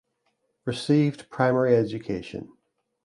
Received 0.65 1.29
primary 1.29 1.75
education. 1.75 2.51